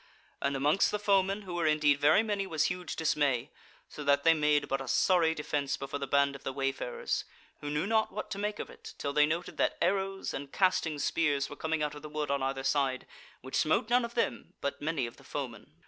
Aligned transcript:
And 0.41 0.55
amongst 0.55 0.89
the 0.89 0.97
foemen, 0.97 1.43
who 1.43 1.53
were 1.53 1.67
indeed 1.67 1.99
very 1.99 2.23
many, 2.23 2.47
was 2.47 2.63
huge 2.63 2.95
dismay, 2.95 3.51
so 3.87 4.03
that 4.03 4.23
they 4.23 4.33
made 4.33 4.67
but 4.67 4.81
a 4.81 4.87
sorry 4.87 5.35
defence 5.35 5.77
before 5.77 5.99
the 5.99 6.07
band 6.07 6.35
of 6.35 6.41
the 6.43 6.51
wayfarers, 6.51 7.23
who 7.59 7.69
knew 7.69 7.85
not 7.85 8.11
what 8.11 8.31
to 8.31 8.39
make 8.39 8.57
of 8.57 8.71
it, 8.71 8.95
till 8.97 9.13
they 9.13 9.27
noted 9.27 9.57
that 9.57 9.77
arrows 9.79 10.33
and 10.33 10.51
casting 10.51 10.97
spears 10.97 11.51
were 11.51 11.55
coming 11.55 11.83
out 11.83 11.93
of 11.93 12.01
the 12.01 12.09
wood 12.09 12.31
on 12.31 12.41
either 12.41 12.63
side, 12.63 13.05
which 13.41 13.53
smote 13.55 13.91
none 13.91 14.03
of 14.03 14.15
them, 14.15 14.55
but 14.59 14.81
many 14.81 15.05
of 15.05 15.17
the 15.17 15.23
foemen. 15.23 15.71